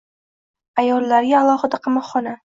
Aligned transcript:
Ayollarga 0.83 1.35
alohida 1.41 1.81
qamoqxona 1.85 2.35